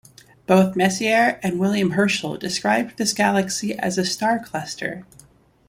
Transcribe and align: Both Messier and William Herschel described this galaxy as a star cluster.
Both 0.47 0.75
Messier 0.75 1.39
and 1.43 1.59
William 1.59 1.91
Herschel 1.91 2.35
described 2.35 2.97
this 2.97 3.13
galaxy 3.13 3.77
as 3.77 3.99
a 3.99 4.03
star 4.03 4.39
cluster. 4.43 5.05